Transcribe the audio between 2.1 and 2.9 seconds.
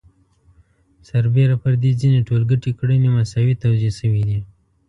ټولګټې